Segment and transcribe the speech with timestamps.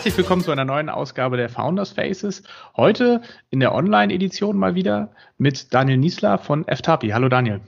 [0.00, 2.42] Herzlich willkommen zu einer neuen Ausgabe der Founders Faces.
[2.74, 3.20] Heute
[3.50, 7.10] in der Online-Edition mal wieder mit Daniel Niesler von FTAPI.
[7.10, 7.60] Hallo Daniel.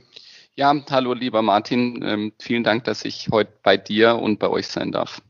[0.54, 2.02] Ja, hallo lieber Martin.
[2.02, 5.20] Ähm, vielen Dank, dass ich heute bei dir und bei euch sein darf.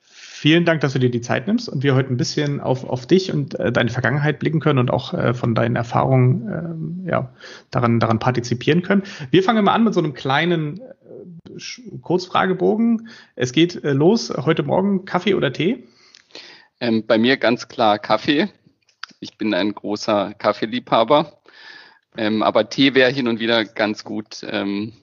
[0.00, 3.04] Vielen Dank, dass du dir die Zeit nimmst und wir heute ein bisschen auf, auf
[3.04, 7.34] dich und äh, deine Vergangenheit blicken können und auch äh, von deinen Erfahrungen äh, ja,
[7.70, 9.02] daran, daran partizipieren können.
[9.30, 13.10] Wir fangen mal an mit so einem kleinen äh, Kurzfragebogen.
[13.36, 15.86] Es geht los heute Morgen Kaffee oder Tee?
[16.80, 18.48] Ähm, bei mir ganz klar Kaffee.
[19.20, 21.40] Ich bin ein großer Kaffeeliebhaber.
[22.16, 24.44] Ähm, aber Tee wäre hin und wieder ganz gut.
[24.48, 24.94] Ähm,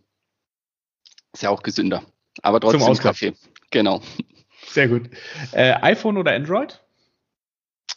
[1.33, 2.03] ist ja auch gesünder.
[2.41, 3.33] Aber trotzdem Kaffee.
[3.71, 4.01] Genau.
[4.67, 5.09] Sehr gut.
[5.51, 6.81] Äh, iPhone oder Android?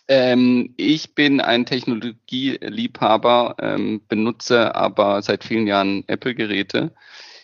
[0.09, 6.93] Ähm, ich bin ein Technologieliebhaber, ähm, benutze aber seit vielen Jahren Apple-Geräte.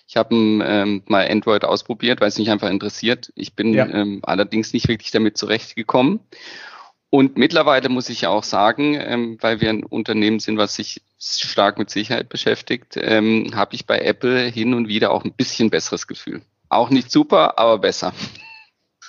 [0.08, 3.32] Ich habe ähm, mal Android ausprobiert, weil es mich einfach interessiert.
[3.34, 3.86] Ich bin ja.
[3.86, 6.20] ähm, allerdings nicht wirklich damit zurechtgekommen.
[7.10, 11.78] Und mittlerweile muss ich auch sagen, ähm, weil wir ein Unternehmen sind, was sich stark
[11.78, 16.06] mit Sicherheit beschäftigt, ähm, habe ich bei Apple hin und wieder auch ein bisschen besseres
[16.06, 16.42] Gefühl.
[16.68, 18.12] Auch nicht super, aber besser.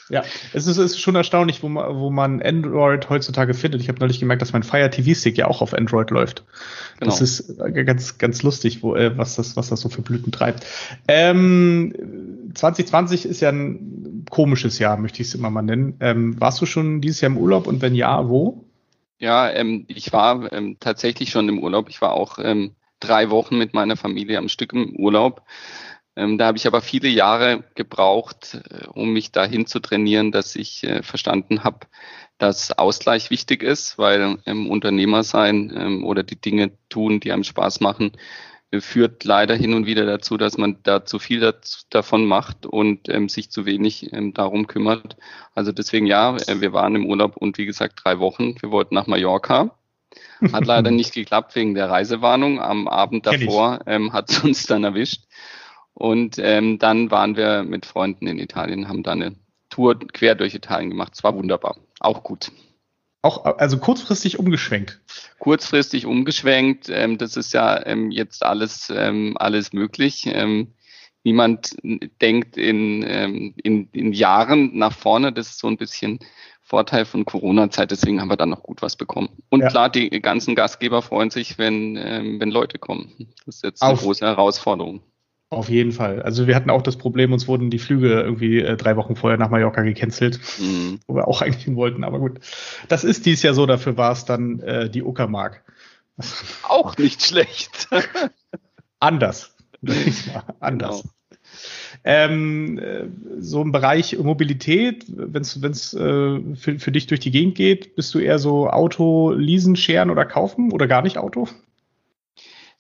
[0.09, 3.81] Ja, es ist, ist schon erstaunlich, wo man, wo man Android heutzutage findet.
[3.81, 6.45] Ich habe neulich gemerkt, dass mein Fire TV Stick ja auch auf Android läuft.
[6.99, 7.11] Genau.
[7.11, 10.31] Das ist äh, ganz, ganz lustig, wo, äh, was, das, was das so für Blüten
[10.31, 10.65] treibt.
[11.07, 11.93] Ähm,
[12.53, 15.95] 2020 ist ja ein komisches Jahr, möchte ich es immer mal nennen.
[15.99, 18.63] Ähm, warst du schon dieses Jahr im Urlaub und wenn ja, wo?
[19.19, 21.89] Ja, ähm, ich war ähm, tatsächlich schon im Urlaub.
[21.89, 25.41] Ich war auch ähm, drei Wochen mit meiner Familie am Stück im Urlaub.
[26.17, 30.55] Ähm, da habe ich aber viele Jahre gebraucht, äh, um mich dahin zu trainieren, dass
[30.55, 31.81] ich äh, verstanden habe,
[32.39, 37.43] dass Ausgleich wichtig ist, weil ähm, Unternehmer sein ähm, oder die Dinge tun, die einem
[37.43, 38.13] Spaß machen,
[38.71, 42.65] äh, führt leider hin und wieder dazu, dass man da zu viel dazu, davon macht
[42.65, 45.17] und ähm, sich zu wenig ähm, darum kümmert.
[45.53, 48.55] Also deswegen ja, äh, wir waren im Urlaub und wie gesagt drei Wochen.
[48.59, 49.77] Wir wollten nach Mallorca.
[50.51, 52.59] Hat leider nicht geklappt wegen der Reisewarnung.
[52.59, 55.21] Am Abend davor ähm, hat es uns dann erwischt.
[55.97, 59.33] Und ähm, dann waren wir mit Freunden in Italien, haben da eine
[59.71, 61.13] Tour quer durch Italien gemacht.
[61.15, 61.75] Es war wunderbar.
[61.99, 62.51] Auch gut.
[63.23, 65.01] Auch, also kurzfristig umgeschwenkt.
[65.39, 66.87] Kurzfristig umgeschwenkt.
[66.89, 70.27] Ähm, das ist ja ähm, jetzt alles, ähm, alles möglich.
[70.27, 70.75] Ähm,
[71.23, 71.75] niemand
[72.21, 75.33] denkt in, ähm, in, in Jahren nach vorne.
[75.33, 76.19] Das ist so ein bisschen
[76.61, 77.89] Vorteil von Corona-Zeit.
[77.89, 79.29] Deswegen haben wir dann noch gut was bekommen.
[79.49, 79.69] Und ja.
[79.69, 83.33] klar, die ganzen Gastgeber freuen sich, wenn, ähm, wenn Leute kommen.
[83.47, 84.01] Das ist jetzt eine Auf.
[84.01, 85.01] große Herausforderung.
[85.49, 86.21] Auf jeden Fall.
[86.21, 89.37] Also wir hatten auch das Problem, uns wurden die Flüge irgendwie äh, drei Wochen vorher
[89.37, 90.99] nach Mallorca gecancelt, mhm.
[91.07, 92.03] wo wir auch eigentlich hin wollten.
[92.03, 92.39] Aber gut,
[92.89, 93.65] das ist dies Jahr so.
[93.65, 95.63] Dafür war es dann äh, die Uckermark.
[96.63, 97.87] Auch nicht schlecht.
[98.99, 99.55] Anders.
[100.59, 101.03] Anders.
[101.03, 101.11] Genau.
[102.03, 103.05] Ähm, äh,
[103.39, 105.99] so im Bereich Mobilität, wenn es äh,
[106.55, 110.25] für, für dich durch die Gegend geht, bist du eher so Auto leasen, scheren oder
[110.25, 111.47] kaufen oder gar nicht Auto?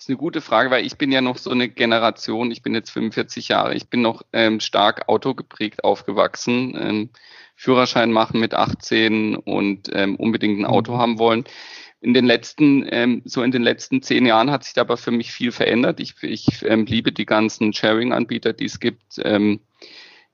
[0.07, 2.91] Ist eine gute Frage, weil ich bin ja noch so eine Generation, ich bin jetzt
[2.91, 7.09] 45 Jahre, ich bin noch ähm, stark autogeprägt aufgewachsen, ähm,
[7.55, 10.97] Führerschein machen mit 18 und ähm, unbedingt ein Auto mhm.
[10.97, 11.43] haben wollen.
[11.99, 15.33] In den letzten, ähm, so in den letzten zehn Jahren hat sich aber für mich
[15.33, 15.99] viel verändert.
[15.99, 19.19] Ich, ich ähm, liebe die ganzen Sharing-Anbieter, die es gibt.
[19.25, 19.59] Ähm,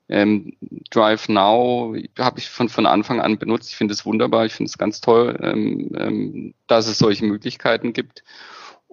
[0.08, 0.54] ähm,
[0.92, 3.72] Drive Now habe ich von, von Anfang an benutzt.
[3.72, 7.94] Ich finde es wunderbar, ich finde es ganz toll, ähm, ähm, dass es solche Möglichkeiten
[7.94, 8.24] gibt.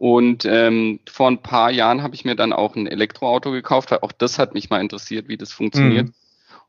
[0.01, 3.99] Und ähm, vor ein paar Jahren habe ich mir dann auch ein Elektroauto gekauft, weil
[3.99, 6.07] auch das hat mich mal interessiert, wie das funktioniert.
[6.07, 6.15] Mhm.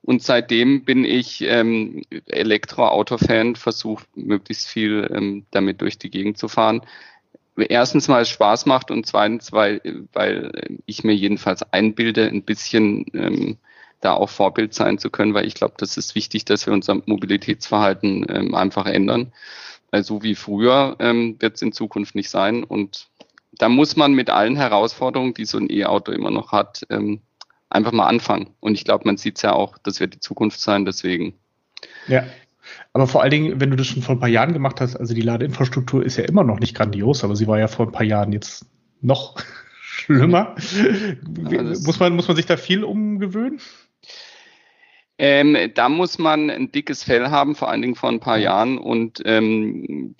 [0.02, 6.50] Und seitdem bin ich ähm, Elektroauto-Fan, versuche möglichst viel ähm, damit durch die Gegend zu
[6.50, 6.82] fahren.
[7.56, 9.80] Erstens, weil es Spaß macht und zweitens, weil,
[10.12, 10.52] weil
[10.86, 13.58] ich mir jedenfalls einbilde, ein bisschen ähm,
[14.02, 16.96] da auch Vorbild sein zu können, weil ich glaube, das ist wichtig, dass wir unser
[17.06, 19.32] Mobilitätsverhalten ähm, einfach ändern.
[19.90, 23.11] Weil so wie früher ähm, wird es in Zukunft nicht sein und
[23.54, 27.22] da muss man mit allen Herausforderungen, die so ein E-Auto immer noch hat, ähm,
[27.70, 28.52] einfach mal anfangen.
[28.60, 31.34] Und ich glaube, man sieht es ja auch, das wird die Zukunft sein, deswegen.
[32.08, 32.26] Ja.
[32.94, 35.14] Aber vor allen Dingen, wenn du das schon vor ein paar Jahren gemacht hast, also
[35.14, 38.06] die Ladeinfrastruktur ist ja immer noch nicht grandios, aber sie war ja vor ein paar
[38.06, 38.66] Jahren jetzt
[39.02, 39.36] noch
[39.82, 40.56] schlimmer.
[41.50, 43.60] Ja, muss, man, muss man sich da viel umgewöhnen?
[45.18, 48.78] Ähm, da muss man ein dickes Fell haben, vor allen Dingen vor ein paar Jahren.
[48.78, 50.16] Und ähm,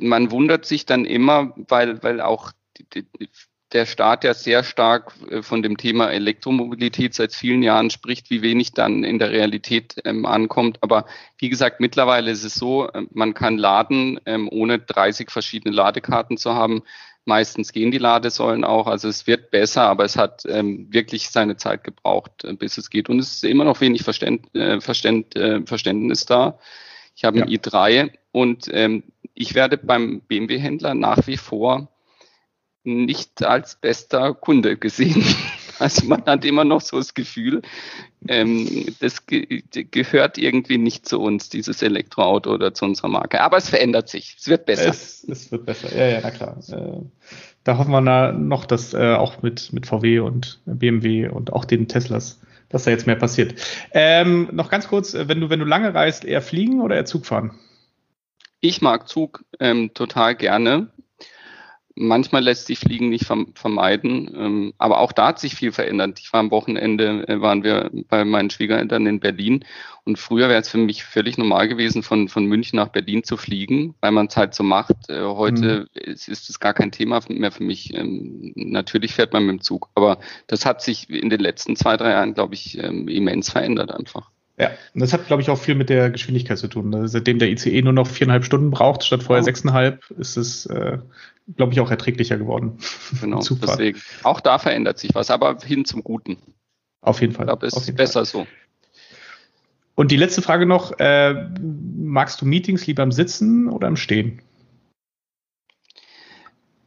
[0.00, 3.28] man wundert sich dann immer, weil, weil auch die, die,
[3.72, 8.42] der Staat ja sehr stark äh, von dem Thema Elektromobilität seit vielen Jahren spricht, wie
[8.42, 10.78] wenig dann in der Realität ähm, ankommt.
[10.80, 11.06] Aber
[11.38, 16.36] wie gesagt, mittlerweile ist es so, äh, man kann laden, ähm, ohne 30 verschiedene Ladekarten
[16.36, 16.82] zu haben.
[17.26, 18.86] Meistens gehen die Ladesäulen auch.
[18.86, 22.90] Also es wird besser, aber es hat ähm, wirklich seine Zeit gebraucht, äh, bis es
[22.90, 23.08] geht.
[23.08, 26.58] Und es ist immer noch wenig Verständ, äh, Verständ, äh, Verständnis da.
[27.14, 27.44] Ich habe ja.
[27.44, 29.04] ein i3 und ähm,
[29.40, 31.88] ich werde beim BMW-Händler nach wie vor
[32.84, 35.24] nicht als bester Kunde gesehen.
[35.78, 37.62] Also man hat immer noch so das Gefühl,
[38.28, 43.40] ähm, das ge gehört irgendwie nicht zu uns, dieses Elektroauto oder zu unserer Marke.
[43.40, 44.36] Aber es verändert sich.
[44.38, 44.90] Es wird besser.
[44.90, 46.58] Es, es wird besser, ja, ja, na klar.
[46.68, 47.00] Äh,
[47.64, 51.88] da hoffen wir noch, dass äh, auch mit, mit VW und BMW und auch den
[51.88, 53.54] Teslas, dass da jetzt mehr passiert.
[53.92, 57.24] Ähm, noch ganz kurz, wenn du, wenn du lange reist, eher fliegen oder eher Zug
[57.24, 57.58] fahren?
[58.60, 60.90] Ich mag Zug ähm, total gerne.
[61.96, 66.18] Manchmal lässt sich Fliegen nicht vermeiden, ähm, aber auch da hat sich viel verändert.
[66.20, 69.64] Ich war am Wochenende, äh, waren wir bei meinen Schwiegereltern in Berlin
[70.04, 73.36] und früher wäre es für mich völlig normal gewesen, von, von München nach Berlin zu
[73.36, 75.10] fliegen, weil man es halt so macht.
[75.10, 76.12] Äh, heute mhm.
[76.12, 77.92] ist, ist es gar kein Thema mehr für mich.
[77.92, 81.96] Ähm, natürlich fährt man mit dem Zug, aber das hat sich in den letzten zwei,
[81.96, 84.30] drei Jahren, glaube ich, ähm, immens verändert einfach.
[84.60, 86.90] Ja, das hat, glaube ich, auch viel mit der Geschwindigkeit zu tun.
[86.90, 87.08] Ne?
[87.08, 90.98] Seitdem der ICE nur noch viereinhalb Stunden braucht, statt vorher sechseinhalb, ist es, äh,
[91.56, 92.78] glaube ich, auch erträglicher geworden.
[93.20, 93.98] Genau, deswegen.
[94.22, 96.36] Auch da verändert sich was, aber hin zum Guten.
[97.00, 97.46] Auf jeden Fall.
[97.46, 98.26] Ich glaube, es ist besser Fall.
[98.26, 98.46] so.
[99.94, 104.42] Und die letzte Frage noch, äh, magst du Meetings lieber im Sitzen oder im Stehen?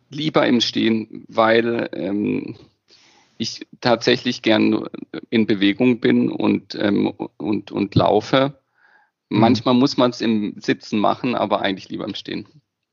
[0.10, 2.56] Lieber im Stehen, weil ähm,
[3.44, 4.88] ich tatsächlich gern
[5.30, 8.60] in Bewegung bin und, ähm, und, und laufe.
[9.30, 9.40] Mhm.
[9.40, 12.48] Manchmal muss man es im Sitzen machen, aber eigentlich lieber im Stehen.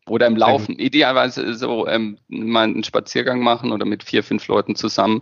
[0.07, 0.79] Oder im Laufen.
[0.79, 5.21] Idealerweise so ähm, mal einen Spaziergang machen oder mit vier, fünf Leuten zusammen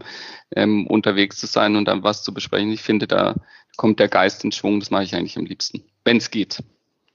[0.57, 2.71] ähm, unterwegs zu sein und dann was zu besprechen.
[2.71, 3.35] Ich finde, da
[3.77, 4.81] kommt der Geist in Schwung.
[4.81, 6.63] Das mache ich eigentlich am liebsten, wenn es geht.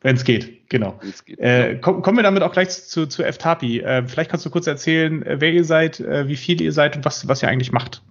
[0.03, 0.99] Wenn es geht, genau.
[1.25, 1.81] Geht, äh, genau.
[1.81, 3.79] komm, kommen wir damit auch gleich zu, zu FTAPI.
[3.79, 6.97] Äh, vielleicht kannst du kurz erzählen, äh, wer ihr seid, äh, wie viele ihr seid
[6.97, 8.03] und was, was ihr eigentlich macht.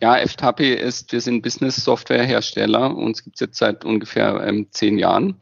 [0.00, 2.96] Ja, FTAPI ist, wir sind Business-Software-Hersteller.
[2.96, 5.40] Uns gibt es jetzt seit ungefähr ähm, zehn Jahren.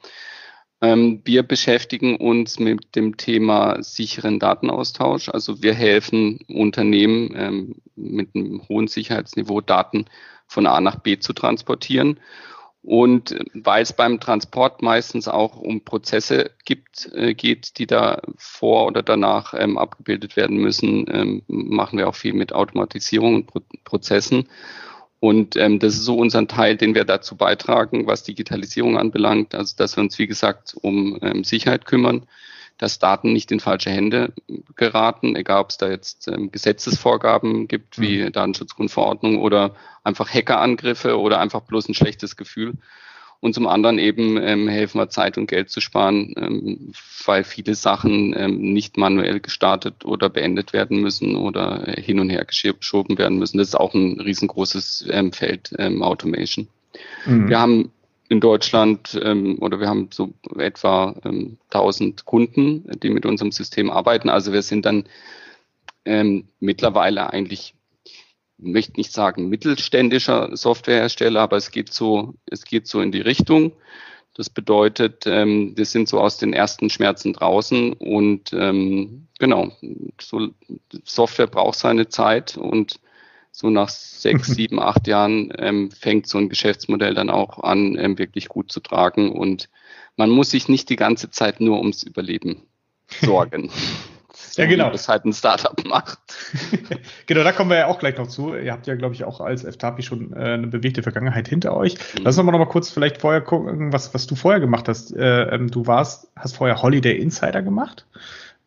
[0.83, 5.31] Ähm, wir beschäftigen uns mit dem Thema sicheren Datenaustausch.
[5.31, 10.05] Also wir helfen Unternehmen ähm, mit einem hohen Sicherheitsniveau Daten
[10.47, 12.21] von A nach B zu transportieren.
[12.87, 18.87] Und weil es beim Transport meistens auch um Prozesse gibt, äh, geht, die da vor
[18.87, 23.61] oder danach ähm, abgebildet werden müssen, ähm, machen wir auch viel mit Automatisierung und Pro
[23.83, 24.49] Prozessen.
[25.19, 29.57] Und ähm, das ist so unser Teil, den wir dazu beitragen, was Digitalisierung anbelangt.
[29.57, 32.29] Also dass wir uns, wie gesagt, um ähm, Sicherheit kümmern
[32.79, 34.33] dass Daten nicht in falsche Hände
[34.75, 38.33] geraten, egal ob es da jetzt ähm, Gesetzesvorgaben gibt wie mhm.
[38.33, 39.75] Datenschutzgrundverordnung oder
[40.05, 42.75] einfach Hackerangriffe oder einfach bloß ein schlechtes Gefühl.
[43.41, 46.93] Und zum anderen eben ähm, helfen wir Zeit und Geld zu sparen, ähm,
[47.27, 52.47] weil viele Sachen ähm, nicht manuell gestartet oder beendet werden müssen oder hin und her
[52.47, 53.59] geschoben werden müssen.
[53.59, 56.69] Das ist auch ein riesengroßes ähm, Feld ähm, Automation.
[57.27, 57.49] Mhm.
[57.49, 57.93] Wir haben
[58.29, 63.91] in Deutschland ähm, oder wir haben so etwa ähm, 1000 Kunden, die mit unserem System
[63.91, 64.29] arbeiten.
[64.29, 65.05] Also wir sind dann
[66.05, 67.75] ähm, mittlerweile eigentlich,
[68.59, 73.73] möchte nicht sagen mittelständischer Softwarehersteller, aber es geht so, es geht so in die Richtung.
[74.35, 79.73] Das bedeutet, ähm, wir sind so aus den ersten Schmerzen draußen und ähm, genau,
[80.21, 80.49] so
[81.05, 83.01] Software braucht seine Zeit und
[83.57, 88.19] so nach sechs, sieben, acht Jahren ähm, fängt so ein Geschäftsmodell dann auch an, ähm,
[88.19, 89.33] wirklich gut zu tragen.
[89.33, 89.71] Und
[90.17, 92.63] man muss sich nicht die ganze Zeit nur ums Überleben
[93.23, 93.71] sorgen.
[94.35, 94.89] so ja, genau.
[94.89, 96.19] Wie das halt ein Startup macht.
[97.27, 98.55] genau, da kommen wir ja auch gleich noch zu.
[98.55, 101.95] Ihr habt ja, glaube ich, auch als FTAPI schon äh, eine bewegte Vergangenheit hinter euch.
[101.95, 102.25] Mhm.
[102.25, 105.17] Lass uns mal noch mal kurz vielleicht vorher gucken, was, was du vorher gemacht hast.
[105.17, 108.07] Äh, ähm, du warst, hast vorher Holiday Insider gemacht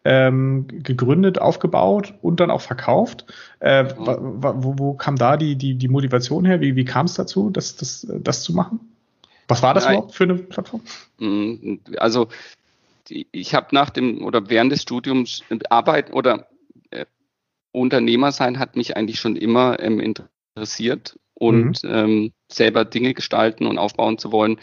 [0.06, 3.25] ähm, gegründet, aufgebaut und dann auch verkauft.
[3.60, 4.41] Äh, mhm.
[4.41, 6.62] wo, wo kam da die, die, die Motivation her?
[6.62, 8.79] Wie, wie kam es dazu, das, das, das zu machen?
[9.48, 9.96] Was war das Nein.
[9.96, 10.82] überhaupt für eine Plattform?
[11.18, 11.79] Mhm.
[11.98, 12.29] Also
[13.10, 16.48] ich habe nach dem oder während des Studiums Arbeit oder
[16.91, 17.06] äh,
[17.72, 21.89] Unternehmer sein hat mich eigentlich schon immer ähm, interessiert und mhm.
[21.91, 24.60] ähm, selber Dinge gestalten und aufbauen zu wollen,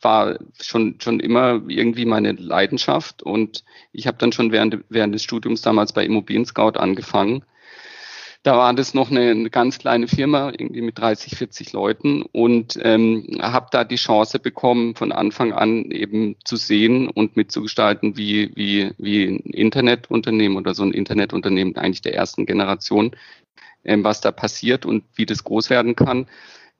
[0.00, 5.22] war schon, schon immer irgendwie meine Leidenschaft und ich habe dann schon während, während des
[5.22, 7.44] Studiums damals bei Immobilien Scout angefangen.
[8.42, 12.78] Da war das noch eine, eine ganz kleine Firma, irgendwie mit 30, 40 Leuten und
[12.80, 18.52] ähm, habe da die Chance bekommen, von Anfang an eben zu sehen und mitzugestalten, wie,
[18.54, 23.16] wie, wie ein Internetunternehmen oder so ein Internetunternehmen eigentlich der ersten Generation,
[23.84, 26.26] ähm, was da passiert und wie das groß werden kann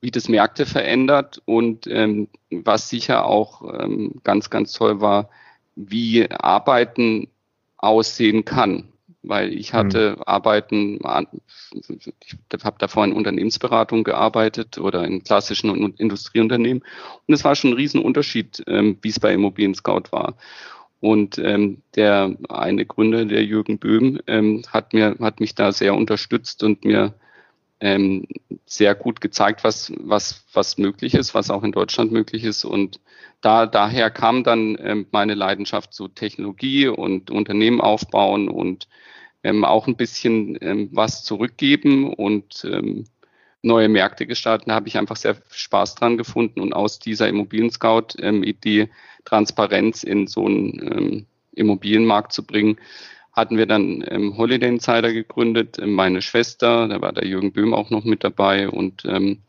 [0.06, 5.30] wie das Märkte verändert und ähm, was sicher auch ähm, ganz, ganz toll war,
[5.74, 7.26] wie Arbeiten
[7.76, 8.92] aussehen kann.
[9.24, 10.22] Weil ich hatte mhm.
[10.24, 16.84] Arbeiten, ich habe davor in Unternehmensberatung gearbeitet oder in klassischen Industrieunternehmen.
[17.26, 20.36] Und es war schon ein Riesenunterschied, ähm, wie es bei Immobilien Scout war.
[21.00, 25.96] Und ähm, der eine Gründer, der Jürgen Böhm, ähm, hat mir, hat mich da sehr
[25.96, 27.12] unterstützt und mir
[27.80, 28.26] ähm,
[28.64, 32.64] sehr gut gezeigt, was, was, was möglich ist, was auch in Deutschland möglich ist.
[32.64, 33.00] Und
[33.40, 38.88] da, daher kam dann ähm, meine Leidenschaft zu Technologie und Unternehmen aufbauen und
[39.42, 43.04] ähm, auch ein bisschen ähm, was zurückgeben und ähm,
[43.62, 44.70] neue Märkte gestalten.
[44.70, 48.88] Da habe ich einfach sehr Spaß dran gefunden und aus dieser Immobilien-Scout ähm, die
[49.24, 52.78] Transparenz in so einen ähm, Immobilienmarkt zu bringen,
[53.36, 57.74] hatten wir dann ähm, Holiday Insider gegründet, ähm, meine Schwester, da war der Jürgen Böhm
[57.74, 59.42] auch noch mit dabei und ähm,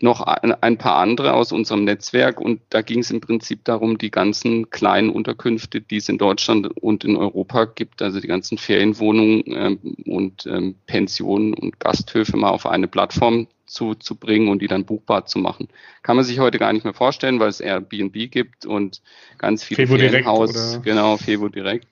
[0.00, 3.98] noch ein, ein paar andere aus unserem Netzwerk und da ging es im Prinzip darum,
[3.98, 8.58] die ganzen kleinen Unterkünfte, die es in Deutschland und in Europa gibt, also die ganzen
[8.58, 14.60] Ferienwohnungen ähm, und ähm, Pensionen und Gasthöfe mal auf eine Plattform zu, zu bringen und
[14.60, 15.68] die dann buchbar zu machen.
[16.02, 19.02] Kann man sich heute gar nicht mehr vorstellen, weil es Airbnb gibt und
[19.38, 21.86] ganz viele Ferienhaus, genau, Fevo direkt.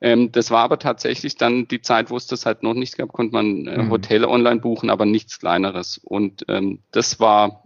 [0.00, 3.12] Ähm, das war aber tatsächlich dann die Zeit, wo es das halt noch nicht gab,
[3.12, 3.90] konnte man äh, mhm.
[3.90, 5.98] Hotel online buchen, aber nichts kleineres.
[5.98, 7.64] Und ähm, das war,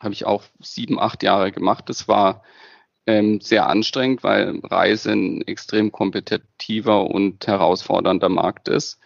[0.00, 1.88] habe ich auch sieben, acht Jahre gemacht.
[1.88, 2.42] Das war
[3.06, 9.00] ähm, sehr anstrengend, weil Reise ein extrem kompetitiver und herausfordernder Markt ist.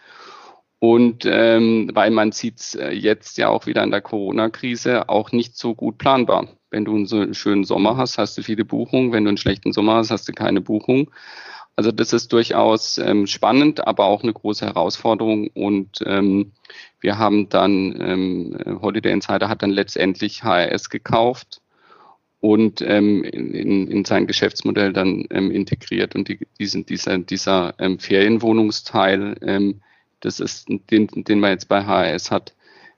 [0.79, 5.55] Und ähm, weil man sieht äh, jetzt ja auch wieder in der Corona-Krise auch nicht
[5.55, 6.47] so gut planbar.
[6.71, 9.11] Wenn du einen so schönen Sommer hast, hast du viele Buchungen.
[9.11, 11.11] Wenn du einen schlechten Sommer hast, hast du keine Buchung.
[11.75, 15.47] Also das ist durchaus ähm, spannend, aber auch eine große Herausforderung.
[15.53, 16.51] Und ähm,
[16.99, 21.61] wir haben dann, ähm, Holiday Insider hat dann letztendlich HRS gekauft
[22.39, 26.15] und ähm, in, in sein Geschäftsmodell dann ähm, integriert.
[26.15, 29.81] Und die, diesen, dieser, dieser ähm, Ferienwohnungsteil, ähm,
[30.19, 32.53] das ist den, den man jetzt bei HRS hat,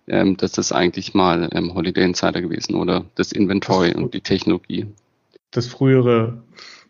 [0.07, 4.87] ähm, das ist eigentlich mal ähm, Holiday Insider gewesen oder das Inventory und die Technologie.
[5.53, 6.43] Das frühere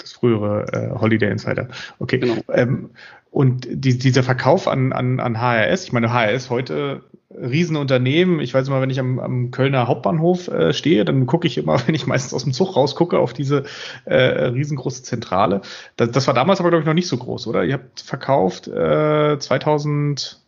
[0.03, 1.67] das frühere äh, Holiday Insider.
[1.99, 2.19] Okay.
[2.19, 2.41] Genau.
[2.51, 2.91] Ähm,
[3.31, 7.01] und die, dieser Verkauf an, an, an HRS, ich meine, HRS heute
[7.35, 8.39] Riesenunternehmen.
[8.41, 11.79] Ich weiß immer, wenn ich am, am Kölner Hauptbahnhof äh, stehe, dann gucke ich immer,
[11.87, 13.63] wenn ich meistens aus dem Zug rausgucke, auf diese
[14.05, 15.61] äh, riesengroße Zentrale.
[15.95, 17.63] Das, das war damals aber, glaube ich, noch nicht so groß, oder?
[17.63, 20.42] Ihr habt verkauft äh, 2000,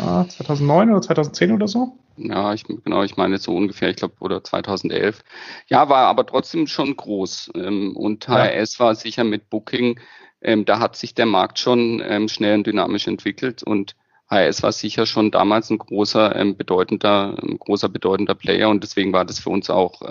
[0.00, 1.96] ah, 2009 oder 2010 oder so?
[2.16, 5.22] Ja, ich, genau, ich meine so ungefähr, ich glaube, oder 2011.
[5.68, 7.52] Ja, war aber trotzdem schon groß.
[7.54, 8.84] Ähm, und HRS ja.
[8.84, 10.00] war sicher mit Booking,
[10.40, 13.96] ähm, da hat sich der Markt schon ähm, schnell und dynamisch entwickelt und
[14.28, 19.12] HRS war sicher schon damals ein großer, ähm, bedeutender, ein großer, bedeutender Player und deswegen
[19.12, 20.02] war das für uns auch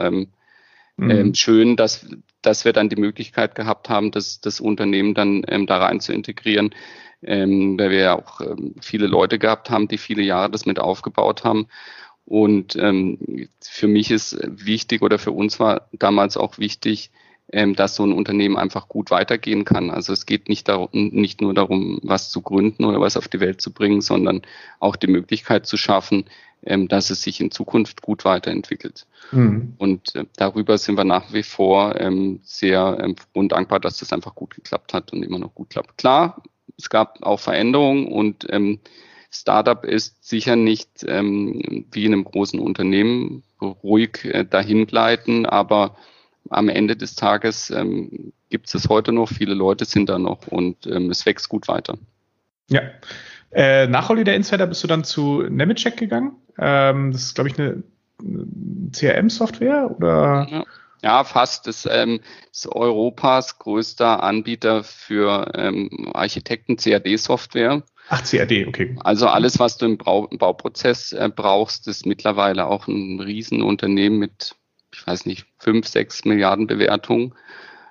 [0.97, 1.35] mhm.
[1.35, 2.07] schön, dass,
[2.41, 6.73] dass wir dann die Möglichkeit gehabt haben, das, das Unternehmen dann da rein zu integrieren
[7.25, 10.79] ähm, weil wir ja auch ähm, viele Leute gehabt haben, die viele Jahre das mit
[10.79, 11.67] aufgebaut haben.
[12.25, 17.11] Und ähm, für mich ist wichtig oder für uns war damals auch wichtig,
[17.51, 19.91] ähm, dass so ein Unternehmen einfach gut weitergehen kann.
[19.91, 23.39] Also es geht nicht, darum, nicht nur darum, was zu gründen oder was auf die
[23.39, 24.41] Welt zu bringen, sondern
[24.79, 26.25] auch die Möglichkeit zu schaffen,
[26.65, 29.05] ähm, dass es sich in Zukunft gut weiterentwickelt.
[29.31, 29.75] Mhm.
[29.77, 34.11] Und äh, darüber sind wir nach wie vor ähm, sehr ähm, und dankbar, dass das
[34.11, 35.99] einfach gut geklappt hat und immer noch gut klappt.
[35.99, 36.41] Klar,
[36.77, 38.79] es gab auch Veränderungen und ähm,
[39.31, 45.95] Startup ist sicher nicht ähm, wie in einem großen Unternehmen ruhig äh, dahin gleiten, aber
[46.49, 50.87] am Ende des Tages ähm, gibt es heute noch, viele Leute sind da noch und
[50.87, 51.97] ähm, es wächst gut weiter.
[52.69, 52.81] Ja.
[53.51, 56.35] Äh, nach Holiday Insider bist du dann zu Nemetschek gegangen.
[56.57, 57.83] Ähm, das ist, glaube ich, eine
[58.91, 60.47] CRM-Software oder?
[60.49, 60.63] Ja.
[61.01, 61.67] Ja, fast.
[61.67, 62.19] Das ähm,
[62.51, 67.83] ist Europas größter Anbieter für ähm, Architekten CAD-Software.
[68.09, 68.95] Ach, CAD, okay.
[69.03, 74.55] Also alles, was du im Bau Bauprozess äh, brauchst, ist mittlerweile auch ein Riesenunternehmen mit,
[74.93, 77.33] ich weiß nicht, fünf, sechs Milliarden Bewertungen.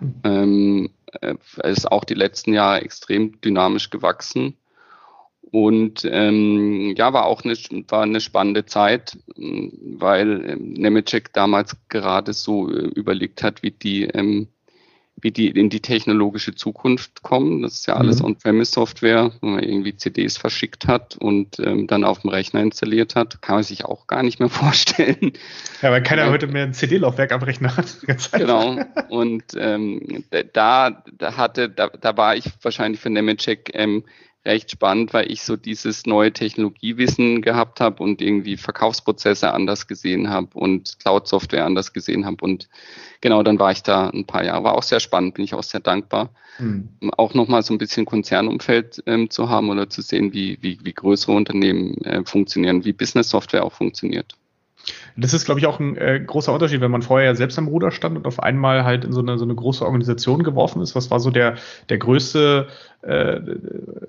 [0.00, 0.20] Mhm.
[0.24, 1.34] Ähm, äh,
[1.64, 4.56] ist auch die letzten Jahre extrem dynamisch gewachsen.
[5.54, 7.54] Und ähm, ja, war auch eine,
[7.86, 14.02] war eine spannende Zeit, weil ähm, Nemetschek damals gerade so äh, überlegt hat, wie die
[14.02, 14.48] ähm,
[15.20, 17.62] wie die in die technologische Zukunft kommen.
[17.62, 18.30] Das ist ja alles mhm.
[18.30, 23.40] On-Premise-Software, wo man irgendwie CDs verschickt hat und ähm, dann auf dem Rechner installiert hat.
[23.40, 25.34] Kann man sich auch gar nicht mehr vorstellen.
[25.82, 26.30] Ja, weil keiner ja.
[26.30, 27.96] heute mehr ein CD-Laufwerk am Rechner hat.
[28.32, 28.76] genau.
[29.08, 34.02] Und ähm, da, da hatte, da, da war ich wahrscheinlich für Nemetschek ähm,
[34.44, 40.28] recht spannend, weil ich so dieses neue Technologiewissen gehabt habe und irgendwie Verkaufsprozesse anders gesehen
[40.28, 42.44] habe und Cloud-Software anders gesehen habe.
[42.44, 42.68] Und
[43.20, 44.64] genau, dann war ich da ein paar Jahre.
[44.64, 46.30] War auch sehr spannend, bin ich auch sehr dankbar.
[46.58, 46.88] Mhm.
[47.16, 50.92] Auch nochmal so ein bisschen Konzernumfeld ähm, zu haben oder zu sehen, wie, wie, wie
[50.92, 54.36] größere Unternehmen äh, funktionieren, wie Business-Software auch funktioniert.
[55.16, 57.68] Das ist, glaube ich, auch ein äh, großer Unterschied, wenn man vorher ja selbst am
[57.68, 60.96] Ruder stand und auf einmal halt in so eine, so eine große Organisation geworfen ist.
[60.96, 61.56] Was war so der,
[61.88, 62.68] der größte,
[63.02, 63.40] äh,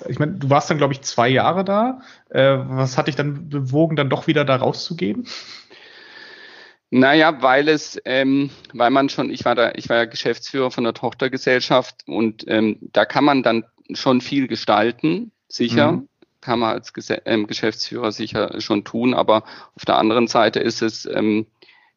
[0.10, 2.02] ich meine, du warst dann, glaube ich, zwei Jahre da.
[2.30, 5.28] Äh, was hat dich dann bewogen, dann doch wieder da rauszugehen?
[6.90, 10.86] Naja, weil es, ähm, weil man schon, ich war da, ich war ja Geschäftsführer von
[10.86, 15.94] der Tochtergesellschaft und ähm, da kann man dann schon viel gestalten, sicher.
[15.94, 16.08] Mhm
[16.46, 16.94] kann man als
[17.26, 19.44] ähm, Geschäftsführer sicher schon tun, aber
[19.76, 21.48] auf der anderen Seite ist es, ähm,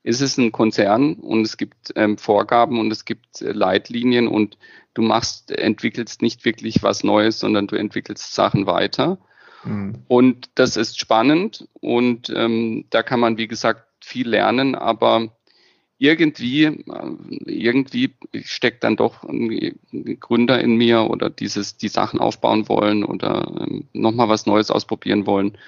[0.02, 4.56] ist es ein Konzern und es gibt ähm, Vorgaben und es gibt äh, Leitlinien und
[4.94, 9.18] du machst, entwickelst nicht wirklich was Neues, sondern du entwickelst Sachen weiter.
[9.64, 10.02] Mhm.
[10.08, 15.36] Und das ist spannend und da kann man, wie gesagt, viel lernen, aber
[15.98, 16.82] irgendwie, äh,
[17.44, 18.14] irgendwie
[18.44, 19.78] steckt dann doch ein
[20.20, 25.26] Gründer in mir oder dieses, die Sachen aufbauen wollen oder ähm, nochmal was Neues ausprobieren
[25.26, 25.58] wollen.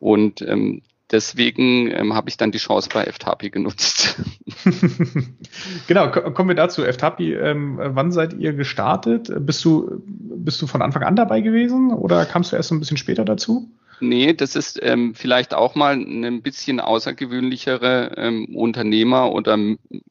[0.00, 4.16] Und ähm, deswegen ähm, habe ich dann die Chance bei FTAPI genutzt.
[5.86, 6.82] genau, kommen wir dazu.
[6.82, 9.30] FTAPI, ähm, wann seid ihr gestartet?
[9.40, 12.96] Bist du, bist du von Anfang an dabei gewesen oder kamst du erst ein bisschen
[12.96, 13.70] später dazu?
[14.00, 19.58] Nee, das ist ähm, vielleicht auch mal ein bisschen außergewöhnlichere ähm, Unternehmer- oder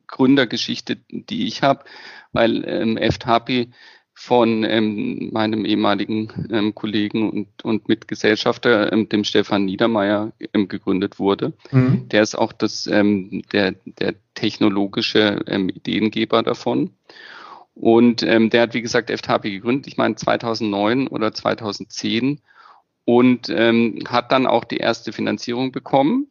[0.07, 1.83] Gründergeschichte, die ich habe,
[2.31, 3.69] weil ähm, FTHP
[4.15, 11.19] von ähm, meinem ehemaligen ähm, Kollegen und, und Mitgesellschafter, ähm, dem Stefan Niedermeyer, ähm, gegründet
[11.19, 11.53] wurde.
[11.71, 12.07] Mhm.
[12.09, 16.91] Der ist auch das, ähm, der, der technologische ähm, Ideengeber davon.
[17.75, 22.39] Und ähm, der hat, wie gesagt, FTHP gegründet, ich meine 2009 oder 2010
[23.05, 26.27] und ähm, hat dann auch die erste Finanzierung bekommen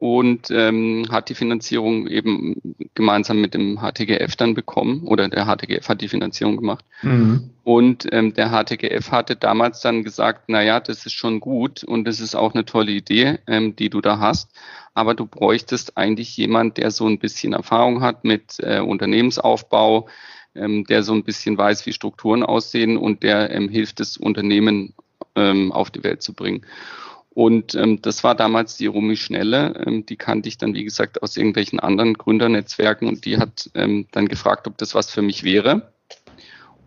[0.00, 2.56] und ähm, hat die Finanzierung eben
[2.94, 6.86] gemeinsam mit dem HTGF dann bekommen oder der HTGF hat die Finanzierung gemacht.
[7.02, 7.50] Mhm.
[7.64, 12.04] Und ähm, der HTGF hatte damals dann gesagt, na ja, das ist schon gut und
[12.04, 14.50] das ist auch eine tolle Idee, ähm, die du da hast,
[14.94, 20.08] aber du bräuchtest eigentlich jemand, der so ein bisschen Erfahrung hat mit äh, Unternehmensaufbau,
[20.54, 24.94] ähm, der so ein bisschen weiß, wie Strukturen aussehen und der ähm, hilft, das Unternehmen
[25.40, 26.66] ähm, auf die Welt zu bringen.
[27.32, 31.22] Und ähm, das war damals die Rumi Schnelle, ähm, die kannte ich dann, wie gesagt,
[31.22, 35.44] aus irgendwelchen anderen Gründernetzwerken und die hat ähm, dann gefragt, ob das was für mich
[35.44, 35.92] wäre.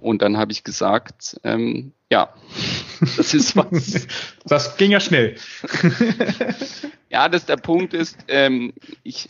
[0.01, 2.33] Und dann habe ich gesagt, ähm, ja,
[2.99, 4.05] das ist was.
[4.45, 5.37] Das ging ja schnell.
[7.09, 9.29] ja, das der Punkt ist, ähm, ich,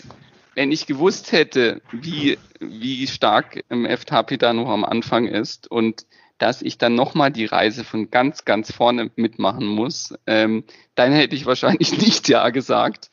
[0.55, 6.07] wenn ich gewusst hätte, wie, wie stark ähm, FTP da noch am Anfang ist und
[6.37, 10.63] dass ich dann nochmal die Reise von ganz, ganz vorne mitmachen muss, ähm,
[10.95, 13.11] dann hätte ich wahrscheinlich nicht Ja gesagt.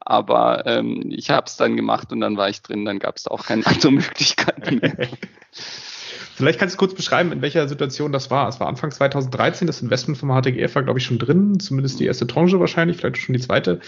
[0.00, 3.26] Aber ähm, ich habe es dann gemacht und dann war ich drin, dann gab es
[3.26, 5.08] auch keine andere Möglichkeit mehr.
[6.36, 8.46] Vielleicht kannst du kurz beschreiben, in welcher Situation das war.
[8.46, 12.04] Es war Anfang 2013, das Investment vom HTGF war, glaube ich, schon drin, zumindest die
[12.04, 13.80] erste Tranche wahrscheinlich, vielleicht schon die zweite.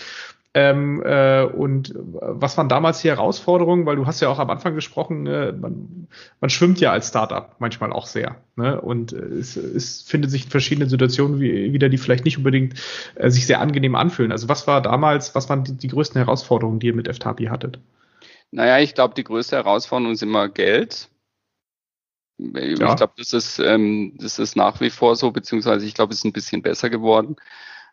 [0.54, 3.84] Ähm, äh, und was waren damals die Herausforderungen?
[3.84, 6.08] Weil du hast ja auch am Anfang gesprochen, äh, man,
[6.40, 8.36] man schwimmt ja als Startup manchmal auch sehr.
[8.56, 8.80] Ne?
[8.80, 12.80] Und äh, es, es findet sich in verschiedenen Situationen wie, wieder, die vielleicht nicht unbedingt
[13.16, 14.32] äh, sich sehr angenehm anfühlen.
[14.32, 17.78] Also was war damals, was waren die, die größten Herausforderungen, die ihr mit FTAPI hattet?
[18.50, 21.10] Naja, ich glaube, die größte Herausforderung ist immer Geld.
[22.38, 22.94] Ich ja.
[22.94, 26.24] glaube, das ist, ähm, das ist nach wie vor so, beziehungsweise ich glaube, es ist
[26.24, 27.36] ein bisschen besser geworden.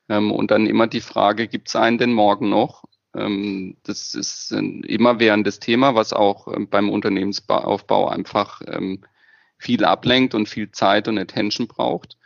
[0.10, 2.86] Ähm, und dann immer die Frage, gibt es einen denn morgen noch?
[3.16, 9.04] Ähm, das ist ein immerwährendes Thema, was auch ähm, beim Unternehmensaufbau einfach ähm,
[9.58, 12.18] viel ablenkt und viel Zeit und Attention braucht.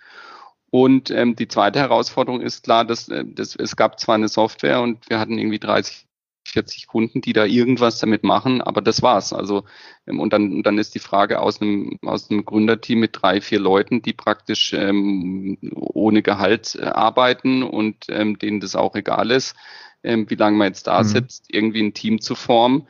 [0.72, 4.82] Und ähm, die zweite Herausforderung ist klar, dass, äh, dass es gab zwar eine Software
[4.82, 6.09] und wir hatten irgendwie 30
[6.50, 9.34] 40 Kunden, die da irgendwas damit machen, aber das war's.
[9.34, 9.64] Also
[10.08, 13.60] ähm, und dann dann ist die Frage aus einem aus einem Gründerteam mit drei vier
[13.60, 19.56] Leuten, die praktisch ähm, ohne Gehalt äh, arbeiten und ähm, denen das auch egal ist,
[20.04, 21.08] ähm, wie lange man jetzt da mhm.
[21.08, 22.88] sitzt, irgendwie ein Team zu formen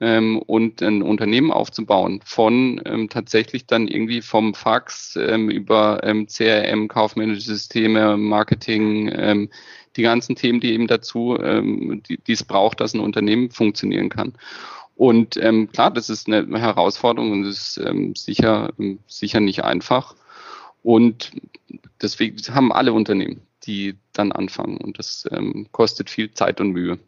[0.00, 2.20] ähm, und ein Unternehmen aufzubauen.
[2.24, 9.50] Von ähm, tatsächlich dann irgendwie vom Fax ähm, über ähm, CRM, kaufmännische Systeme, Marketing, ähm,
[9.96, 14.34] die ganzen Themen, die eben dazu, ähm, die, es braucht, dass ein Unternehmen funktionieren kann.
[14.96, 18.72] Und ähm, klar, das ist eine Herausforderung und ist ähm, sicher,
[19.08, 20.14] sicher nicht einfach.
[20.82, 21.32] Und
[22.00, 24.76] deswegen haben alle Unternehmen, die dann anfangen.
[24.76, 26.98] Und das ähm, kostet viel Zeit und Mühe.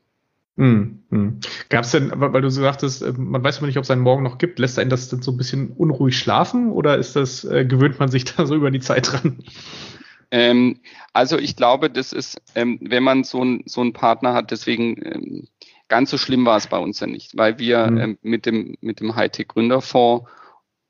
[0.57, 1.41] Hm, hm.
[1.69, 4.01] Gab es denn, weil du so sagtest, äh, man weiß immer nicht, ob es einen
[4.01, 7.45] Morgen noch gibt, lässt einen das denn so ein bisschen unruhig schlafen oder ist das,
[7.45, 9.45] äh, gewöhnt man sich da so über die Zeit dran?
[10.31, 10.81] Ähm,
[11.13, 14.97] also ich glaube, das ist, ähm, wenn man so, ein, so einen Partner hat, deswegen
[15.05, 15.49] ähm,
[15.89, 17.99] ganz so schlimm war es bei uns ja nicht, weil wir mhm.
[17.99, 20.29] ähm, mit dem, mit dem Hightech Gründerfonds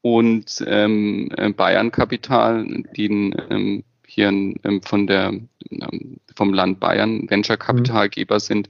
[0.02, 2.64] und ähm, äh, Bayern Kapital,
[2.96, 4.32] den ähm, hier
[4.82, 5.34] von der,
[6.36, 8.40] vom Land Bayern Venture Kapitalgeber mhm.
[8.40, 8.68] sind,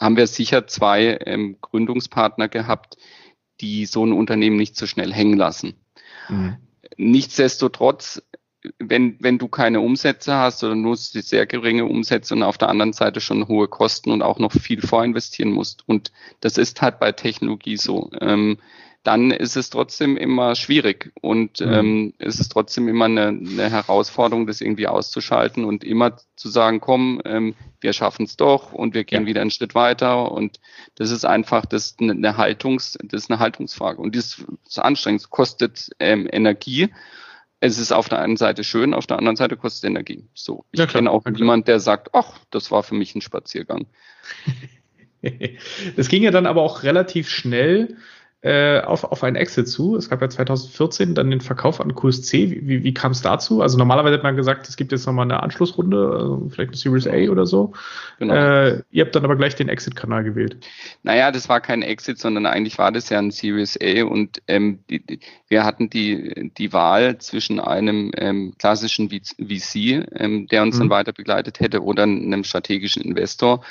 [0.00, 2.96] haben wir sicher zwei Gründungspartner gehabt,
[3.60, 5.74] die so ein Unternehmen nicht so schnell hängen lassen.
[6.28, 6.56] Mhm.
[6.96, 8.22] Nichtsdestotrotz,
[8.78, 12.92] wenn, wenn du keine Umsätze hast oder nur sehr geringe Umsätze und auf der anderen
[12.92, 17.12] Seite schon hohe Kosten und auch noch viel vorinvestieren musst, und das ist halt bei
[17.12, 18.58] Technologie so, ähm,
[19.04, 21.72] dann ist es trotzdem immer schwierig und mhm.
[21.72, 26.80] ähm, es ist trotzdem immer eine, eine, Herausforderung, das irgendwie auszuschalten und immer zu sagen,
[26.80, 29.26] komm, ähm, wir schaffen es doch und wir gehen ja.
[29.26, 30.58] wieder einen Schritt weiter und
[30.94, 35.90] das ist einfach das eine Haltungs, das ist eine Haltungsfrage und das ist anstrengend, kostet
[36.00, 36.88] ähm, Energie.
[37.64, 40.28] Es ist auf der einen Seite schön, auf der anderen Seite kostet Energie.
[40.34, 43.86] So, ich ja, kenne auch niemand, der sagt, ach, das war für mich ein Spaziergang.
[45.96, 47.96] das ging ja dann aber auch relativ schnell
[48.44, 49.96] äh, auf, auf einen Exit zu.
[49.96, 52.50] Es gab ja 2014 dann den Verkauf an QSC.
[52.50, 53.62] Wie, wie, wie kam es dazu?
[53.62, 57.06] Also normalerweise hat man gesagt, es gibt jetzt nochmal eine Anschlussrunde, also vielleicht eine Series
[57.06, 57.72] A oder so.
[58.18, 58.34] Genau.
[58.34, 60.58] Äh, ihr habt dann aber gleich den Exit-Kanal gewählt.
[61.02, 64.80] Naja, das war kein Exit, sondern eigentlich war das ja ein Series A und ähm,
[64.90, 70.76] die, die, wir hatten die, die Wahl zwischen einem ähm, klassischen VC, ähm, der uns
[70.76, 70.80] mhm.
[70.80, 73.64] dann weiter begleitet hätte, oder einem strategischen Investor.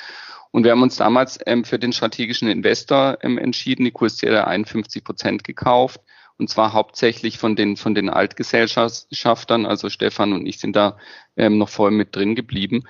[0.54, 5.02] Und wir haben uns damals ähm, für den strategischen Investor ähm, entschieden, die hat 51
[5.02, 6.00] Prozent gekauft.
[6.38, 10.96] Und zwar hauptsächlich von den, von den Altgesellschaftern, also Stefan und ich sind da
[11.36, 12.84] ähm, noch voll mit drin geblieben.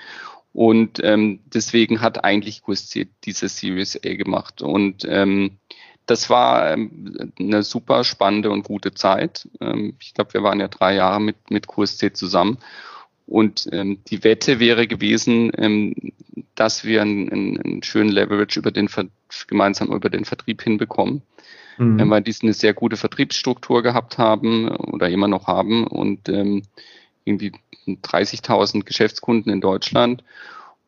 [0.53, 4.61] Und ähm, deswegen hat eigentlich QSC diese Series A gemacht.
[4.61, 5.57] Und ähm,
[6.05, 9.48] das war ähm, eine super spannende und gute Zeit.
[9.62, 12.59] Ähm, ich glaube, wir waren ja drei Jahre mit, mit QSC zusammen.
[13.27, 15.94] Und ähm, die Wette wäre gewesen, ähm,
[16.54, 18.88] dass wir einen, einen schönen Leverage über den
[19.48, 21.22] gemeinsam über den Vertrieb hinbekommen,
[21.78, 22.10] mhm.
[22.10, 26.62] weil die eine sehr gute Vertriebsstruktur gehabt haben oder immer noch haben und ähm,
[27.24, 27.52] irgendwie
[27.86, 30.22] 30.000 Geschäftskunden in Deutschland.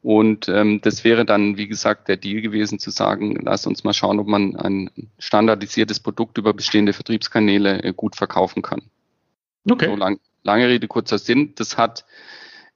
[0.02, 3.92] Und ähm, das wäre dann, wie gesagt, der Deal gewesen zu sagen, lass uns mal
[3.92, 8.82] schauen, ob man ein standardisiertes Produkt über bestehende Vertriebskanäle äh, gut verkaufen kann.
[9.68, 9.86] Okay.
[9.86, 11.54] So lang, lange Rede, kurzer Sinn.
[11.56, 12.04] Das hat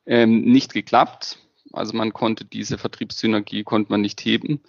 [0.07, 1.39] ähm, nicht geklappt.
[1.73, 4.61] Also man konnte diese Vertriebssynergie konnte man nicht heben.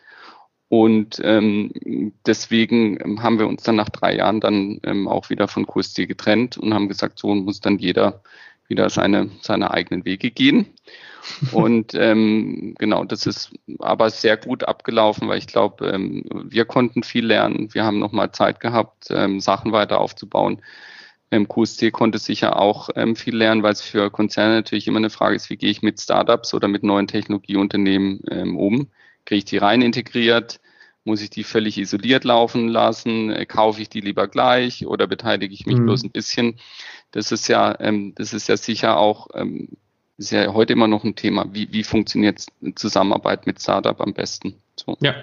[0.70, 5.68] Und ähm, deswegen haben wir uns dann nach drei Jahren dann ähm, auch wieder von
[5.68, 8.22] QST getrennt und haben gesagt, so muss dann jeder
[8.70, 10.68] wieder seine, seine eigenen Wege gehen.
[11.52, 17.04] Und ähm, genau, das ist aber sehr gut abgelaufen, weil ich glaube, ähm, wir konnten
[17.04, 17.74] viel lernen.
[17.74, 20.62] Wir haben nochmal Zeit gehabt, ähm, Sachen weiter aufzubauen.
[21.32, 25.10] Ähm, QST konnte sicher auch ähm, viel lernen, weil es für Konzerne natürlich immer eine
[25.10, 28.88] Frage ist, wie gehe ich mit Startups oder mit neuen Technologieunternehmen ähm, um?
[29.26, 30.60] Kriege ich die rein integriert?
[31.04, 33.32] Muss ich die völlig isoliert laufen lassen?
[33.32, 35.86] Äh, kaufe ich die lieber gleich oder beteilige ich mich mhm.
[35.86, 36.60] bloß ein bisschen?
[37.12, 39.70] Das ist ja, ähm, das ist ja sicher auch, ähm,
[40.18, 41.46] ist ja heute immer noch ein Thema.
[41.54, 44.56] Wie, wie funktioniert Zusammenarbeit mit Startup am besten?
[44.76, 44.98] So.
[45.00, 45.16] Ja,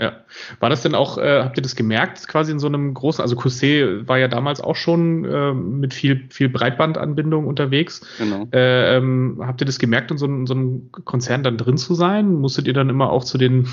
[0.00, 0.24] ja.
[0.58, 3.36] War das denn auch, äh, habt ihr das gemerkt, quasi in so einem großen, also
[3.36, 8.00] QC war ja damals auch schon äh, mit viel, viel Breitbandanbindung unterwegs.
[8.18, 8.48] Genau.
[8.52, 11.94] Äh, ähm, habt ihr das gemerkt, in so, in so, einem Konzern dann drin zu
[11.94, 12.34] sein?
[12.34, 13.68] Musstet ihr dann immer auch zu den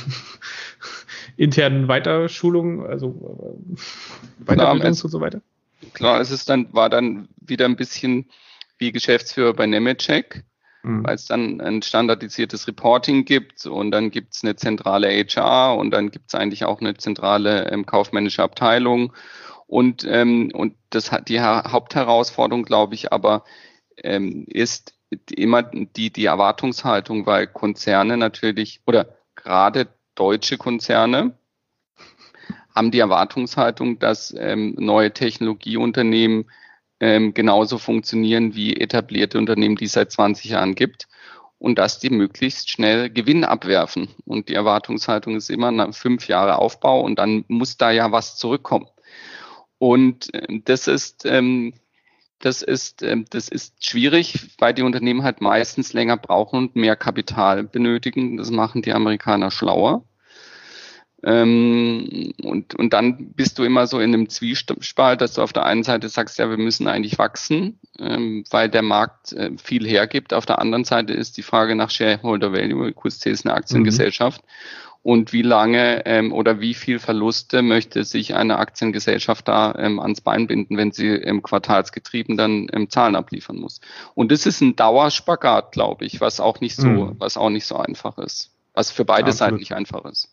[1.38, 5.42] internen Weiterschulungen, also äh, Weiterbildungs und so weiter?
[5.94, 8.30] Klar, es ist dann, war dann wieder ein bisschen
[8.78, 10.44] wie Geschäftsführer bei Nemetschek
[10.84, 11.06] mhm.
[11.06, 15.92] weil es dann ein standardisiertes Reporting gibt und dann gibt es eine zentrale HR und
[15.92, 19.14] dann gibt es eigentlich auch eine zentrale ähm, kaufmännische Abteilung.
[19.68, 23.46] Und, ähm, und das hat die Hauptherausforderung, glaube ich, aber
[23.98, 24.96] ähm, ist
[25.30, 31.38] immer die, die Erwartungshaltung, weil Konzerne natürlich oder gerade deutsche Konzerne
[32.76, 36.50] haben die Erwartungshaltung, dass ähm, neue Technologieunternehmen
[37.02, 41.08] ähm, genauso funktionieren wie etablierte Unternehmen, die es seit 20 Jahren gibt
[41.58, 44.10] und dass die möglichst schnell Gewinn abwerfen.
[44.26, 48.38] Und die Erwartungshaltung ist immer nach fünf Jahre Aufbau und dann muss da ja was
[48.38, 48.88] zurückkommen.
[49.80, 51.74] Und äh, das ist, ähm,
[52.40, 56.96] das ist, ähm, das ist schwierig, weil die Unternehmen halt meistens länger brauchen und mehr
[56.96, 58.38] Kapital benötigen.
[58.38, 60.04] Das machen die Amerikaner schlauer.
[61.24, 65.66] Ähm, und, und dann bist du immer so in einem Zwiespalt, dass du auf der
[65.66, 70.34] einen Seite sagst, ja, wir müssen eigentlich wachsen, ähm, weil der Markt äh, viel hergibt.
[70.34, 72.92] Auf der anderen Seite ist die Frage nach Shareholder Value.
[72.94, 74.42] QSC ist eine Aktiengesellschaft.
[74.42, 74.92] Mhm.
[75.04, 80.22] Und wie lange ähm, oder wie viel Verluste möchte sich eine Aktiengesellschaft da ähm, ans
[80.22, 83.82] Bein binden, wenn sie im quartalsgetrieben dann ähm, Zahlen abliefern muss?
[84.14, 87.16] Und das ist ein Dauerspagat, glaube ich, was auch nicht so, mhm.
[87.18, 90.30] was auch nicht so einfach ist, was für beide Seiten nicht einfach ist.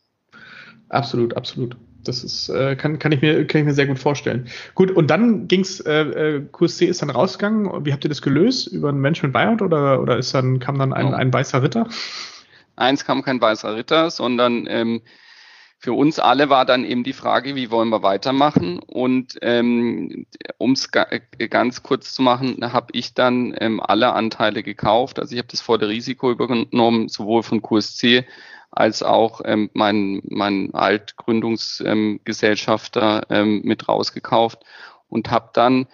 [0.88, 1.76] Absolut, absolut.
[2.04, 4.48] Das ist, äh, kann, kann, ich mir, kann ich mir sehr gut vorstellen.
[4.74, 7.84] Gut, und dann ging's, äh, äh QSC ist dann rausgegangen.
[7.84, 8.68] Wie habt ihr das gelöst?
[8.68, 11.16] Über ein Management Buyout oder, oder ist dann, kam dann ein, oh.
[11.16, 11.86] ein weißer Ritter?
[12.76, 15.02] Eins kam kein weißer Ritter, sondern ähm,
[15.80, 18.80] für uns alle war dann eben die Frage, wie wollen wir weitermachen?
[18.80, 21.06] Und ähm, um es ga,
[21.50, 25.20] ganz kurz zu machen, habe ich dann ähm, alle Anteile gekauft.
[25.20, 28.24] Also ich habe das vor der Risiko übernommen, sowohl von QSC
[28.70, 34.64] als auch ähm, mein, mein Altgründungsgesellschafter ähm, mit rausgekauft
[35.08, 35.86] und habe dann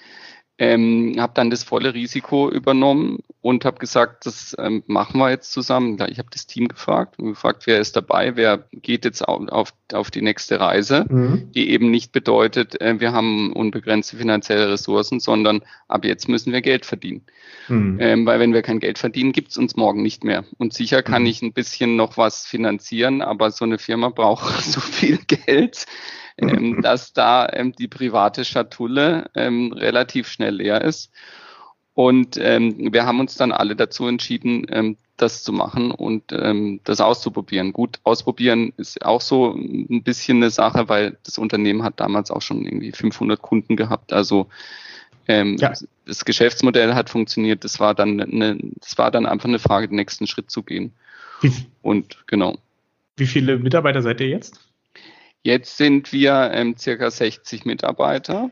[0.59, 5.53] ähm, habe dann das volle Risiko übernommen und habe gesagt, das ähm, machen wir jetzt
[5.53, 5.99] zusammen.
[6.09, 9.75] Ich habe das Team gefragt und gefragt, wer ist dabei, wer geht jetzt auf, auf,
[9.93, 11.53] auf die nächste Reise, mhm.
[11.53, 16.63] die eben nicht bedeutet, äh, wir haben unbegrenzte finanzielle Ressourcen, sondern ab jetzt müssen wir
[16.63, 17.21] Geld verdienen.
[17.69, 17.99] Mhm.
[18.01, 20.47] Ähm, weil wenn wir kein Geld verdienen, gibt's uns morgen nicht mehr.
[20.57, 21.29] Und sicher kann mhm.
[21.29, 25.85] ich ein bisschen noch was finanzieren, aber so eine Firma braucht so viel Geld
[26.39, 31.11] ähm, dass da ähm, die private Schatulle ähm, relativ schnell leer ist.
[31.95, 36.81] Und ähm, wir haben uns dann alle dazu entschieden, ähm, das zu machen und ähm,
[36.83, 37.73] das auszuprobieren.
[37.73, 42.43] Gut, ausprobieren ist auch so ein bisschen eine Sache, weil das Unternehmen hat damals auch
[42.43, 44.13] schon irgendwie 500 Kunden gehabt.
[44.13, 44.49] Also
[45.29, 45.73] ähm, ja.
[46.05, 47.63] das Geschäftsmodell hat funktioniert.
[47.63, 50.93] Das war dann eine, das war dann einfach eine Frage, den nächsten Schritt zu gehen.
[51.83, 52.59] Und genau.
[53.17, 54.61] Wie viele Mitarbeiter seid ihr jetzt?
[55.43, 58.51] Jetzt sind wir ähm, circa 60 Mitarbeiter.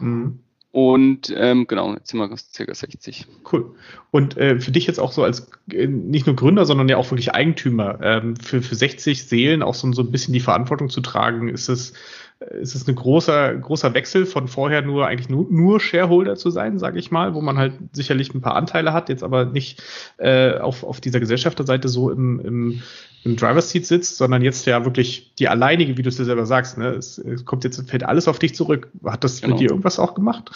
[0.00, 0.40] Mhm.
[0.70, 3.26] Und ähm, genau, jetzt sind wir circa 60.
[3.50, 3.74] Cool.
[4.10, 7.10] Und äh, für dich jetzt auch so als äh, nicht nur Gründer, sondern ja auch
[7.10, 11.00] wirklich Eigentümer, ähm, für, für 60 Seelen auch so, so ein bisschen die Verantwortung zu
[11.00, 11.94] tragen, ist es
[12.40, 16.78] es ist ein großer, großer Wechsel von vorher nur eigentlich nur, nur Shareholder zu sein,
[16.78, 19.82] sage ich mal, wo man halt sicherlich ein paar Anteile hat, jetzt aber nicht
[20.18, 22.82] äh, auf, auf dieser Gesellschafterseite so im, im,
[23.24, 26.46] im Driver's Seat sitzt, sondern jetzt ja wirklich die alleinige, wie du es dir selber
[26.46, 26.78] sagst.
[26.78, 26.90] Ne?
[26.90, 28.88] Es, es kommt jetzt, fällt alles auf dich zurück.
[29.04, 29.54] Hat das genau.
[29.54, 30.52] mit dir irgendwas auch gemacht?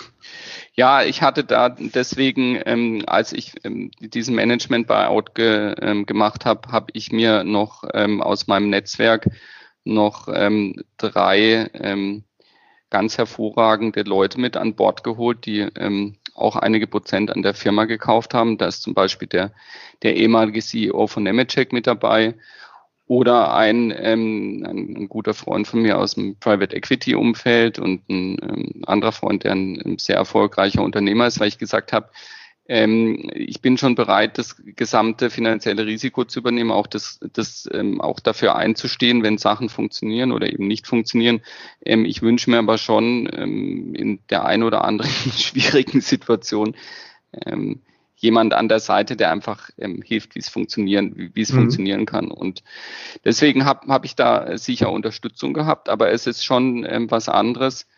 [0.74, 6.46] Ja, ich hatte da deswegen, ähm, als ich ähm, diesen Management Buyout ge, ähm, gemacht
[6.46, 9.28] habe, habe ich mir noch ähm, aus meinem Netzwerk
[9.84, 12.24] noch ähm, drei ähm,
[12.90, 17.86] ganz hervorragende Leute mit an Bord geholt, die ähm, auch einige Prozent an der Firma
[17.86, 18.58] gekauft haben.
[18.58, 19.52] Da ist zum Beispiel der,
[20.02, 22.34] der ehemalige CEO von Nemetschek mit dabei
[23.06, 28.08] oder ein, ähm, ein, ein, guter Freund von mir aus dem Private Equity Umfeld und
[28.08, 32.10] ein ähm, anderer Freund, der ein, ein sehr erfolgreicher Unternehmer ist, weil ich gesagt habe,
[32.68, 38.00] ähm, ich bin schon bereit, das gesamte finanzielle Risiko zu übernehmen, auch das, das ähm,
[38.00, 41.40] auch dafür einzustehen, wenn Sachen funktionieren oder eben nicht funktionieren.
[41.84, 46.76] Ähm, ich wünsche mir aber schon ähm, in der einen oder anderen schwierigen Situation
[47.44, 47.80] ähm,
[48.14, 51.56] jemand an der Seite, der einfach ähm, hilft, wie es funktionieren, wie, es mhm.
[51.56, 52.30] funktionieren kann.
[52.30, 52.62] Und
[53.24, 57.88] deswegen habe hab ich da sicher Unterstützung gehabt, aber es ist schon was anderes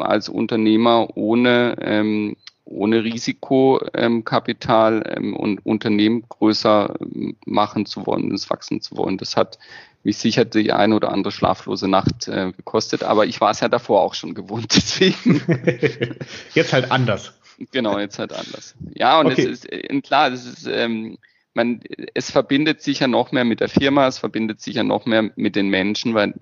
[0.00, 2.24] als Unternehmer ohne
[2.64, 9.18] ohne Risikokapital ähm, und Unternehmen größer ähm, machen zu wollen, es wachsen zu wollen.
[9.18, 9.58] Das hat
[10.02, 13.68] mich sicher die eine oder andere schlaflose Nacht äh, gekostet, aber ich war es ja
[13.68, 15.42] davor auch schon gewohnt, deswegen.
[16.54, 17.34] jetzt halt anders.
[17.70, 18.74] Genau, jetzt halt anders.
[18.94, 19.42] Ja, und okay.
[19.42, 21.18] es ist äh, klar, es ist, ähm,
[21.54, 21.80] man,
[22.14, 25.30] es verbindet sich ja noch mehr mit der Firma, es verbindet sich ja noch mehr
[25.36, 26.34] mit den Menschen, weil,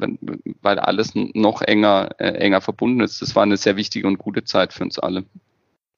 [0.62, 3.20] weil alles noch enger, äh, enger verbunden ist.
[3.20, 5.24] Das war eine sehr wichtige und gute Zeit für uns alle.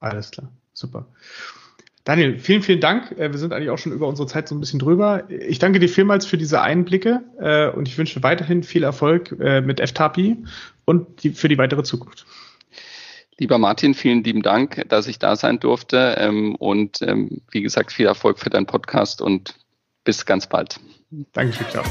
[0.04, 1.06] Alles klar, super.
[2.04, 3.12] Daniel, vielen, vielen Dank.
[3.12, 5.24] Äh, wir sind eigentlich auch schon über unsere Zeit so ein bisschen drüber.
[5.30, 9.62] Ich danke dir vielmals für diese Einblicke äh, und ich wünsche weiterhin viel Erfolg äh,
[9.62, 10.36] mit FTAPI
[10.84, 12.26] und für die weitere Zukunft.
[13.38, 17.90] Lieber Martin, vielen lieben Dank, dass ich da sein durfte ähm, und ähm, wie gesagt,
[17.90, 19.54] viel Erfolg für deinen Podcast und
[20.04, 20.78] bis ganz bald.
[21.32, 21.82] Danke, ciao.